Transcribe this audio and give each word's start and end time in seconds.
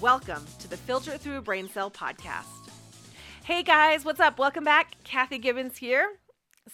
Welcome 0.00 0.46
to 0.60 0.66
the 0.66 0.78
Filter 0.78 1.18
Through 1.18 1.36
a 1.36 1.42
Brain 1.42 1.68
Cell 1.68 1.90
podcast. 1.90 2.70
Hey 3.44 3.62
guys, 3.62 4.02
what's 4.02 4.18
up? 4.18 4.38
Welcome 4.38 4.64
back. 4.64 4.94
Kathy 5.04 5.36
Gibbons 5.36 5.76
here. 5.76 6.12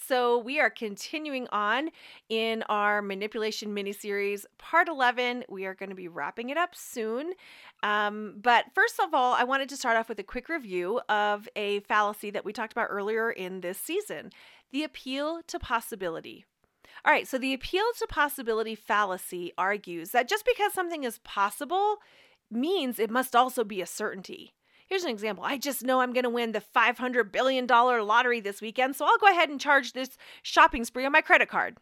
So, 0.07 0.39
we 0.39 0.61
are 0.61 0.71
continuing 0.71 1.49
on 1.51 1.91
in 2.29 2.63
our 2.69 3.03
manipulation 3.03 3.75
mini 3.75 3.93
series, 3.93 4.47
part 4.59 4.87
11. 4.87 5.43
We 5.49 5.65
are 5.65 5.75
going 5.75 5.89
to 5.89 5.97
be 5.97 6.07
wrapping 6.07 6.51
it 6.51 6.57
up 6.57 6.77
soon. 6.77 7.33
Um, 7.83 8.37
but 8.41 8.67
first 8.77 9.01
of 9.01 9.13
all, 9.13 9.35
I 9.35 9.43
wanted 9.43 9.71
to 9.71 9.77
start 9.77 9.97
off 9.97 10.09
with 10.09 10.21
a 10.21 10.25
quick 10.25 10.49
review 10.49 11.01
of 11.09 11.49
a 11.57 11.81
fallacy 11.81 12.31
that 12.31 12.45
we 12.45 12.53
talked 12.53 12.73
about 12.73 12.89
earlier 12.91 13.33
in 13.33 13.61
this 13.61 13.79
season 13.79 14.31
the 14.71 14.85
appeal 14.85 15.41
to 15.49 15.59
possibility. 15.59 16.45
All 17.05 17.13
right, 17.13 17.27
so 17.27 17.39
the 17.39 17.55
appeal 17.55 17.87
to 17.99 18.07
possibility 18.07 18.77
fallacy 18.77 19.53
argues 19.59 20.11
that 20.11 20.29
just 20.29 20.45
because 20.45 20.73
something 20.73 21.03
is 21.03 21.19
possible 21.19 21.99
means 22.51 22.99
it 22.99 23.11
must 23.11 23.35
also 23.35 23.65
be 23.65 23.81
a 23.81 23.87
certainty. 23.87 24.55
Here's 24.87 25.05
an 25.05 25.11
example. 25.11 25.45
I 25.45 25.59
just 25.59 25.83
know 25.83 26.01
I'm 26.01 26.13
going 26.13 26.25
to 26.25 26.31
win 26.31 26.53
the 26.53 26.63
$500 26.75 27.33
billion 27.33 27.67
lottery 27.67 28.41
this 28.41 28.61
weekend, 28.61 28.95
so 28.95 29.05
I'll 29.05 29.19
go 29.19 29.29
ahead 29.29 29.49
and 29.49 29.61
charge 29.61 29.93
this 29.93 30.17
shopping 30.43 30.85
spree 30.85 31.05
on 31.05 31.13
my 31.13 31.21
credit 31.21 31.49
card. 31.49 31.77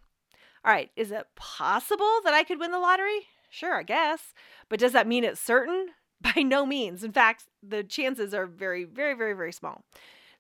All 0.65 0.73
right, 0.73 0.91
is 0.97 1.11
it 1.11 1.27
possible 1.37 2.21
that 2.25 2.33
I 2.33 2.45
could 2.45 2.59
win 2.59 2.71
the 2.71 2.79
lottery? 2.79 3.27
Sure, 3.51 3.77
I 3.77 3.83
guess. 3.83 4.33
But 4.71 4.81
does 4.81 4.93
that 4.93 5.07
mean 5.07 5.23
it's 5.23 5.41
certain? 5.41 5.89
By 6.23 6.43
no 6.43 6.65
means. 6.65 7.05
In 7.05 7.13
fact, 7.13 7.45
the 7.63 7.85
chances 7.85 8.33
are 8.33 8.47
very, 8.47 8.85
very, 8.85 9.15
very, 9.15 9.35
very 9.35 9.53
small. 9.53 9.85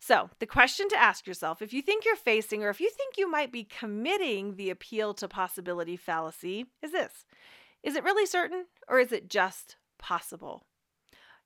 So, 0.01 0.31
the 0.39 0.47
question 0.47 0.89
to 0.89 1.01
ask 1.01 1.27
yourself 1.27 1.63
if 1.63 1.73
you 1.73 1.81
think 1.83 2.05
you're 2.05 2.17
facing 2.17 2.63
or 2.63 2.71
if 2.71 2.81
you 2.81 2.91
think 2.91 3.17
you 3.17 3.31
might 3.31 3.53
be 3.53 3.65
committing 3.65 4.57
the 4.57 4.71
appeal 4.71 5.15
to 5.15 5.29
possibility 5.29 5.97
fallacy 5.97 6.67
is 6.83 6.93
this 6.93 7.25
Is 7.83 7.97
it 7.97 8.05
really 8.05 8.27
certain 8.27 8.67
or 8.89 8.99
is 9.01 9.13
it 9.13 9.31
just 9.31 9.77
possible. 10.05 10.67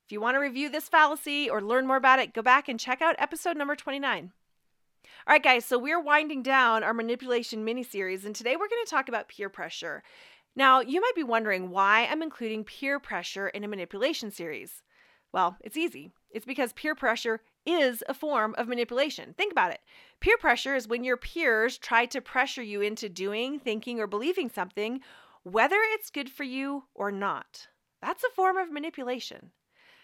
If 0.05 0.11
you 0.11 0.19
want 0.19 0.35
to 0.35 0.39
review 0.39 0.69
this 0.69 0.89
fallacy 0.89 1.49
or 1.49 1.61
learn 1.61 1.87
more 1.87 1.95
about 1.95 2.19
it, 2.19 2.33
go 2.33 2.41
back 2.41 2.67
and 2.67 2.77
check 2.77 3.01
out 3.01 3.15
episode 3.17 3.55
number 3.55 3.75
29. 3.75 4.33
All 5.25 5.33
right, 5.33 5.41
guys, 5.41 5.63
so 5.63 5.79
we're 5.79 6.01
winding 6.01 6.43
down 6.43 6.83
our 6.83 6.93
manipulation 6.93 7.63
mini 7.63 7.83
series, 7.83 8.25
and 8.25 8.35
today 8.35 8.57
we're 8.57 8.67
going 8.67 8.83
to 8.83 8.89
talk 8.89 9.07
about 9.07 9.29
peer 9.29 9.47
pressure. 9.47 10.03
Now, 10.57 10.81
you 10.81 10.99
might 10.99 11.15
be 11.15 11.23
wondering 11.23 11.69
why 11.69 12.05
I'm 12.05 12.21
including 12.21 12.65
peer 12.65 12.99
pressure 12.99 13.47
in 13.47 13.63
a 13.63 13.67
manipulation 13.69 14.29
series. 14.29 14.83
Well, 15.31 15.55
it's 15.61 15.77
easy. 15.77 16.11
It's 16.29 16.45
because 16.45 16.73
peer 16.73 16.95
pressure 16.95 17.39
is 17.65 18.03
a 18.09 18.13
form 18.13 18.55
of 18.57 18.67
manipulation. 18.67 19.35
Think 19.37 19.53
about 19.53 19.71
it. 19.71 19.79
Peer 20.19 20.37
pressure 20.37 20.75
is 20.75 20.87
when 20.87 21.05
your 21.05 21.17
peers 21.17 21.77
try 21.77 22.05
to 22.07 22.19
pressure 22.19 22.63
you 22.63 22.81
into 22.81 23.07
doing, 23.07 23.57
thinking, 23.57 24.01
or 24.01 24.07
believing 24.07 24.49
something, 24.49 24.99
whether 25.43 25.77
it's 25.93 26.09
good 26.09 26.29
for 26.29 26.43
you 26.43 26.83
or 26.93 27.09
not. 27.09 27.69
That's 28.01 28.23
a 28.23 28.29
form 28.35 28.57
of 28.57 28.71
manipulation. 28.71 29.51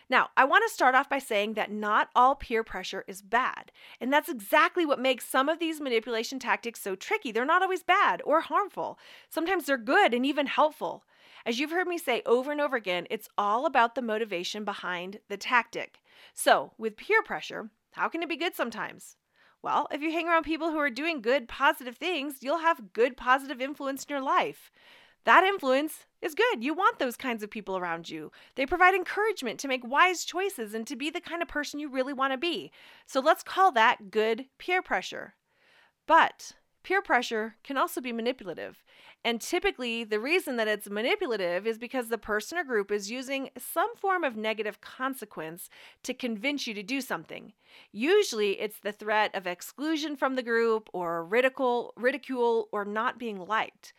Now, 0.08 0.30
I 0.38 0.46
want 0.46 0.64
to 0.68 0.74
start 0.74 0.94
off 0.94 1.10
by 1.10 1.18
saying 1.18 1.54
that 1.54 1.72
not 1.72 2.10
all 2.16 2.36
peer 2.36 2.64
pressure 2.64 3.04
is 3.08 3.24
bad. 3.24 3.72
And 4.00 4.14
that's 4.14 4.30
exactly 4.30 4.86
what 4.86 5.00
makes 5.00 5.28
some 5.28 5.50
of 5.50 5.58
these 5.58 5.82
manipulation 5.82 6.38
tactics 6.38 6.82
so 6.82 6.96
tricky. 6.96 7.32
They're 7.32 7.46
not 7.46 7.64
always 7.64 7.82
bad 7.82 8.22
or 8.24 8.42
harmful, 8.42 9.00
sometimes 9.30 9.66
they're 9.66 9.78
good 9.78 10.14
and 10.14 10.26
even 10.26 10.46
helpful. 10.46 11.04
As 11.46 11.60
you've 11.60 11.72
heard 11.72 11.88
me 11.88 11.98
say 11.98 12.22
over 12.26 12.52
and 12.52 12.60
over 12.60 12.76
again, 12.76 13.06
it's 13.10 13.30
all 13.38 13.66
about 13.66 13.94
the 13.96 14.02
motivation 14.02 14.66
behind 14.66 15.20
the 15.30 15.38
tactic. 15.38 16.00
So, 16.34 16.74
with 16.78 16.98
peer 16.98 17.22
pressure, 17.22 17.70
how 17.92 18.10
can 18.10 18.24
it 18.24 18.30
be 18.30 18.36
good 18.36 18.56
sometimes? 18.56 19.16
Well, 19.62 19.88
if 19.92 20.02
you 20.02 20.12
hang 20.12 20.28
around 20.28 20.44
people 20.44 20.72
who 20.72 20.78
are 20.78 20.90
doing 20.90 21.22
good, 21.22 21.48
positive 21.48 21.98
things, 21.98 22.38
you'll 22.42 22.60
have 22.60 22.94
good, 22.94 23.18
positive 23.18 23.62
influence 23.62 24.04
in 24.04 24.14
your 24.14 24.24
life. 24.24 24.72
That 25.26 25.44
influence 25.44 26.06
is 26.22 26.36
good. 26.36 26.64
You 26.64 26.74
want 26.74 27.00
those 27.00 27.18
kinds 27.18 27.44
of 27.44 27.50
people 27.50 27.78
around 27.78 28.10
you. 28.10 28.32
They 28.56 28.66
provide 28.66 28.94
encouragement 28.94 29.60
to 29.60 29.68
make 29.68 29.86
wise 29.86 30.24
choices 30.24 30.74
and 30.74 30.86
to 30.88 30.96
be 30.96 31.10
the 31.10 31.20
kind 31.20 31.42
of 31.42 31.48
person 31.48 31.80
you 31.80 31.90
really 31.90 32.14
want 32.14 32.34
to 32.34 32.38
be. 32.38 32.72
So 33.06 33.20
let's 33.20 33.44
call 33.44 33.72
that 33.72 34.12
good 34.12 34.46
peer 34.60 34.82
pressure. 34.82 35.34
But 36.08 36.54
peer 36.84 37.02
pressure 37.02 37.56
can 37.64 37.76
also 37.76 38.00
be 38.00 38.12
manipulative. 38.12 38.84
And 39.24 39.42
typically, 39.42 40.04
the 40.04 40.20
reason 40.20 40.58
that 40.58 40.68
it's 40.68 40.88
manipulative 40.88 41.66
is 41.66 41.80
because 41.80 42.10
the 42.10 42.20
person 42.20 42.60
or 42.60 42.64
group 42.64 42.92
is 42.92 43.10
using 43.10 43.50
some 43.58 43.96
form 43.96 44.24
of 44.24 44.38
negative 44.38 44.82
consequence 44.82 45.68
to 46.04 46.14
convince 46.14 46.68
you 46.68 46.76
to 46.76 46.84
do 46.84 47.02
something. 47.02 47.54
Usually, 47.92 48.62
it's 48.62 48.80
the 48.80 48.92
threat 48.92 49.34
of 49.34 49.48
exclusion 49.48 50.16
from 50.16 50.36
the 50.36 50.44
group 50.44 50.88
or 50.94 51.26
ridicule, 51.26 51.94
ridicule 51.98 52.70
or 52.72 52.86
not 52.86 53.18
being 53.18 53.40
liked. 53.40 53.94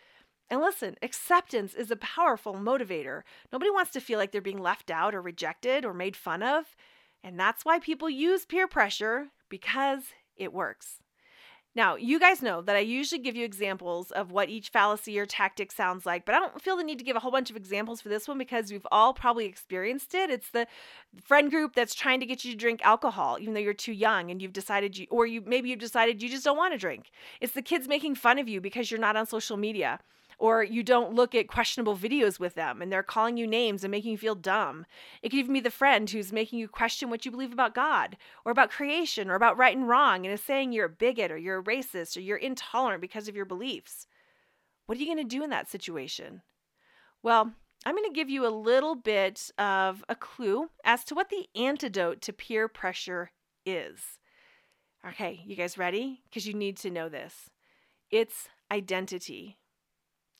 And 0.48 0.60
listen, 0.60 0.96
acceptance 1.02 1.74
is 1.74 1.90
a 1.90 1.96
powerful 1.96 2.54
motivator. 2.54 3.22
Nobody 3.52 3.70
wants 3.70 3.90
to 3.92 4.00
feel 4.00 4.18
like 4.18 4.30
they're 4.30 4.40
being 4.40 4.62
left 4.62 4.90
out 4.90 5.14
or 5.14 5.20
rejected 5.20 5.84
or 5.84 5.92
made 5.92 6.16
fun 6.16 6.42
of. 6.42 6.76
And 7.24 7.38
that's 7.38 7.64
why 7.64 7.80
people 7.80 8.08
use 8.08 8.46
peer 8.46 8.68
pressure 8.68 9.28
because 9.48 10.04
it 10.36 10.52
works. 10.52 11.00
Now, 11.74 11.94
you 11.94 12.18
guys 12.18 12.40
know 12.40 12.62
that 12.62 12.74
I 12.74 12.78
usually 12.78 13.20
give 13.20 13.36
you 13.36 13.44
examples 13.44 14.10
of 14.10 14.32
what 14.32 14.48
each 14.48 14.70
fallacy 14.70 15.18
or 15.18 15.26
tactic 15.26 15.70
sounds 15.70 16.06
like, 16.06 16.24
but 16.24 16.34
I 16.34 16.38
don't 16.38 16.62
feel 16.62 16.78
the 16.78 16.82
need 16.82 16.98
to 17.00 17.04
give 17.04 17.16
a 17.16 17.20
whole 17.20 17.30
bunch 17.30 17.50
of 17.50 17.56
examples 17.56 18.00
for 18.00 18.08
this 18.08 18.26
one 18.26 18.38
because 18.38 18.72
we've 18.72 18.86
all 18.90 19.12
probably 19.12 19.44
experienced 19.44 20.14
it. 20.14 20.30
It's 20.30 20.48
the 20.48 20.66
friend 21.22 21.50
group 21.50 21.74
that's 21.74 21.94
trying 21.94 22.20
to 22.20 22.26
get 22.26 22.46
you 22.46 22.52
to 22.52 22.56
drink 22.56 22.80
alcohol 22.82 23.36
even 23.38 23.52
though 23.52 23.60
you're 23.60 23.74
too 23.74 23.92
young 23.92 24.30
and 24.30 24.40
you've 24.40 24.54
decided 24.54 24.96
you 24.96 25.06
or 25.10 25.26
you 25.26 25.42
maybe 25.44 25.68
you've 25.68 25.78
decided 25.78 26.22
you 26.22 26.30
just 26.30 26.44
don't 26.44 26.56
want 26.56 26.72
to 26.72 26.78
drink. 26.78 27.10
It's 27.42 27.52
the 27.52 27.60
kids 27.60 27.86
making 27.86 28.14
fun 28.14 28.38
of 28.38 28.48
you 28.48 28.62
because 28.62 28.90
you're 28.90 28.98
not 28.98 29.16
on 29.16 29.26
social 29.26 29.58
media 29.58 30.00
or 30.38 30.62
you 30.62 30.82
don't 30.82 31.14
look 31.14 31.34
at 31.34 31.48
questionable 31.48 31.96
videos 31.96 32.38
with 32.38 32.54
them 32.54 32.82
and 32.82 32.92
they're 32.92 33.02
calling 33.02 33.36
you 33.36 33.46
names 33.46 33.82
and 33.82 33.90
making 33.90 34.12
you 34.12 34.18
feel 34.18 34.34
dumb. 34.34 34.84
It 35.22 35.30
could 35.30 35.38
even 35.38 35.54
be 35.54 35.60
the 35.60 35.70
friend 35.70 36.08
who's 36.08 36.32
making 36.32 36.58
you 36.58 36.68
question 36.68 37.08
what 37.08 37.24
you 37.24 37.30
believe 37.30 37.52
about 37.52 37.74
God 37.74 38.16
or 38.44 38.52
about 38.52 38.70
creation 38.70 39.30
or 39.30 39.34
about 39.34 39.56
right 39.56 39.76
and 39.76 39.88
wrong 39.88 40.26
and 40.26 40.34
is 40.34 40.42
saying 40.42 40.72
you're 40.72 40.86
a 40.86 40.90
bigot 40.90 41.30
or 41.30 41.38
you're 41.38 41.60
a 41.60 41.64
racist 41.64 42.16
or 42.16 42.20
you're 42.20 42.36
intolerant 42.36 43.00
because 43.00 43.28
of 43.28 43.36
your 43.36 43.46
beliefs. 43.46 44.06
What 44.86 44.98
are 44.98 45.00
you 45.00 45.06
going 45.06 45.26
to 45.26 45.36
do 45.36 45.42
in 45.42 45.50
that 45.50 45.70
situation? 45.70 46.42
Well, 47.22 47.52
I'm 47.86 47.94
going 47.94 48.08
to 48.08 48.14
give 48.14 48.28
you 48.28 48.46
a 48.46 48.48
little 48.48 48.94
bit 48.94 49.50
of 49.58 50.04
a 50.08 50.14
clue 50.14 50.68
as 50.84 51.02
to 51.04 51.14
what 51.14 51.30
the 51.30 51.46
antidote 51.54 52.20
to 52.22 52.32
peer 52.32 52.68
pressure 52.68 53.30
is. 53.64 54.18
Okay, 55.06 55.40
you 55.46 55.56
guys 55.56 55.78
ready? 55.78 56.22
Because 56.24 56.46
you 56.46 56.54
need 56.54 56.76
to 56.78 56.90
know 56.90 57.08
this. 57.08 57.50
It's 58.10 58.48
identity 58.70 59.56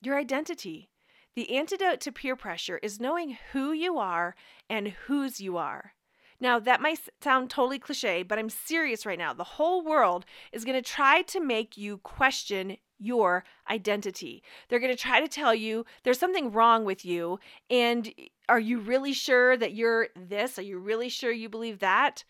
your 0.03 0.19
identity. 0.19 0.91
The 1.35 1.55
antidote 1.57 2.01
to 2.01 2.13
peer 2.13 2.37
pressure 2.37 2.79
is 2.83 3.01
knowing 3.01 3.37
who 3.53 3.73
you 3.73 3.99
are 3.99 4.35
and 4.71 4.89
whose 4.89 5.41
you 5.41 5.57
are. 5.57 5.93
Now, 6.39 6.59
that 6.59 6.83
might 6.83 7.01
sound 7.23 7.51
totally 7.51 7.79
cliche, 7.79 8.23
but 8.23 8.39
I'm 8.39 8.51
serious 8.51 9.07
right 9.07 9.19
now. 9.19 9.33
The 9.33 9.45
whole 9.45 9.83
world 9.83 10.27
is 10.53 10.65
going 10.65 10.83
to 10.83 10.91
try 10.91 11.23
to 11.23 11.41
make 11.41 11.77
you 11.77 11.99
question 11.99 12.77
your 12.99 13.45
identity. 13.71 14.43
They're 14.69 14.81
going 14.81 14.95
to 14.95 15.03
try 15.03 15.21
to 15.21 15.29
tell 15.29 15.55
you 15.55 15.85
there's 16.03 16.19
something 16.19 16.53
wrong 16.53 16.85
with 16.85 17.05
you. 17.05 17.39
And 17.71 18.13
are 18.49 18.61
you 18.61 18.79
really 18.79 19.13
sure 19.13 19.57
that 19.57 19.75
you're 19.75 20.09
this? 20.17 20.59
Are 20.59 20.63
you 20.63 20.79
really 20.79 21.09
sure 21.09 21.33
you 21.33 21.49
believe 21.49 21.79
that? 21.81 22.25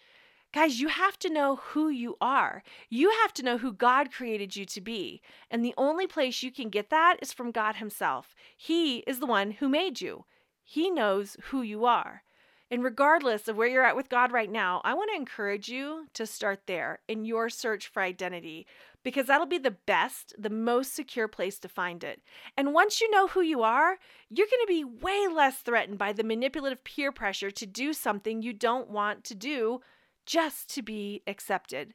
Guys, 0.57 0.81
you 0.81 0.89
have 0.89 1.19
to 1.19 1.29
know 1.29 1.57
who 1.57 1.91
you 1.91 2.17
are. 2.19 2.63
You 2.89 3.11
have 3.11 3.35
to 3.35 3.43
know 3.43 3.59
who 3.59 3.75
God 3.75 4.11
created 4.11 4.57
you 4.57 4.65
to 4.65 4.81
be. 4.81 5.21
And 5.51 5.63
the 5.63 5.75
only 5.77 6.07
place 6.07 6.43
you 6.43 6.51
can 6.51 6.71
get 6.71 6.89
that 6.89 7.19
is 7.21 7.31
from 7.31 7.51
God 7.51 7.77
Himself. 7.77 8.35
He 8.57 9.01
is 9.01 9.19
the 9.19 9.27
one 9.27 9.51
who 9.51 9.69
made 9.69 10.01
you, 10.01 10.25
He 10.65 10.91
knows 10.91 11.37
who 11.51 11.61
you 11.61 11.85
are. 11.85 12.23
And 12.71 12.83
regardless 12.83 13.49
of 13.49 13.57
where 13.59 13.69
you're 13.69 13.85
at 13.85 13.97
with 13.97 14.09
God 14.09 14.33
right 14.33 14.51
now, 14.51 14.81
I 14.83 14.95
want 14.95 15.11
to 15.13 15.21
encourage 15.21 15.69
you 15.69 16.07
to 16.15 16.25
start 16.25 16.63
there 16.65 17.01
in 17.07 17.27
your 17.27 17.51
search 17.51 17.89
for 17.89 18.01
identity 18.01 18.67
because 19.05 19.27
that'll 19.27 19.45
be 19.45 19.59
the 19.59 19.77
best, 19.85 20.33
the 20.39 20.49
most 20.49 20.95
secure 20.95 21.29
place 21.29 21.59
to 21.59 21.69
find 21.69 22.03
it. 22.03 22.23
And 22.57 22.73
once 22.73 23.03
you 23.03 23.11
know 23.11 23.27
who 23.27 23.43
you 23.43 23.63
are, 23.63 23.99
you're 24.31 24.49
going 24.51 24.67
to 24.67 24.67
be 24.67 24.85
way 24.85 25.29
less 25.31 25.59
threatened 25.59 25.99
by 25.99 26.15
the 26.15 26.25
manipulative 26.25 26.83
peer 26.83 27.13
pressure 27.13 27.51
to 27.51 27.67
do 27.67 27.93
something 27.93 28.41
you 28.41 28.55
don't 28.55 28.89
want 28.89 29.23
to 29.25 29.35
do 29.35 29.83
just 30.27 30.69
to 30.75 30.83
be 30.83 31.23
accepted. 31.27 31.95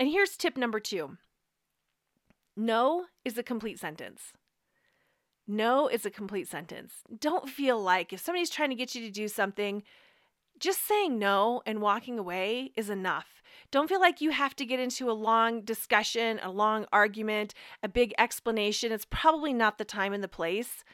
And 0.00 0.08
here's 0.08 0.36
tip 0.36 0.56
number 0.56 0.80
two 0.80 1.18
no 2.56 3.06
is 3.24 3.38
a 3.38 3.42
complete 3.42 3.78
sentence. 3.78 4.32
No 5.46 5.88
is 5.88 6.06
a 6.06 6.10
complete 6.10 6.48
sentence. 6.48 6.94
Don't 7.18 7.48
feel 7.48 7.80
like 7.80 8.12
if 8.12 8.20
somebody's 8.20 8.50
trying 8.50 8.70
to 8.70 8.76
get 8.76 8.94
you 8.94 9.02
to 9.02 9.10
do 9.10 9.26
something, 9.26 9.82
just 10.58 10.86
saying 10.86 11.18
no 11.18 11.62
and 11.66 11.80
walking 11.80 12.18
away 12.18 12.70
is 12.76 12.88
enough. 12.88 13.42
Don't 13.70 13.88
feel 13.88 14.00
like 14.00 14.20
you 14.20 14.30
have 14.30 14.54
to 14.56 14.64
get 14.64 14.78
into 14.78 15.10
a 15.10 15.12
long 15.12 15.62
discussion, 15.62 16.38
a 16.42 16.50
long 16.50 16.86
argument, 16.92 17.54
a 17.82 17.88
big 17.88 18.14
explanation. 18.18 18.92
It's 18.92 19.06
probably 19.10 19.52
not 19.52 19.78
the 19.78 19.84
time 19.84 20.12
and 20.12 20.22
the 20.22 20.28
place. 20.28 20.84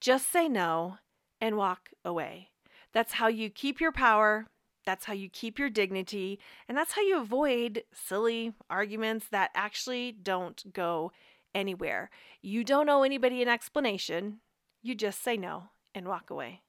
Just 0.00 0.32
say 0.32 0.48
no 0.48 0.96
and 1.40 1.56
walk 1.56 1.90
away. 2.04 2.48
That's 2.92 3.14
how 3.14 3.28
you 3.28 3.50
keep 3.50 3.80
your 3.80 3.92
power. 3.92 4.46
That's 4.84 5.04
how 5.04 5.12
you 5.12 5.28
keep 5.28 5.58
your 5.58 5.70
dignity. 5.70 6.38
And 6.68 6.76
that's 6.76 6.92
how 6.92 7.02
you 7.02 7.18
avoid 7.18 7.84
silly 7.92 8.52
arguments 8.68 9.26
that 9.30 9.50
actually 9.54 10.12
don't 10.12 10.72
go 10.72 11.12
anywhere. 11.54 12.10
You 12.40 12.64
don't 12.64 12.88
owe 12.88 13.02
anybody 13.02 13.42
an 13.42 13.48
explanation. 13.48 14.40
You 14.82 14.94
just 14.94 15.22
say 15.22 15.36
no 15.36 15.64
and 15.94 16.08
walk 16.08 16.30
away. 16.30 16.62